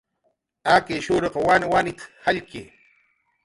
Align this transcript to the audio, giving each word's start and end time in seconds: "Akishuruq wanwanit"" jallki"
"Akishuruq 0.73 1.35
wanwanit"" 1.47 1.99
jallki" 2.23 2.61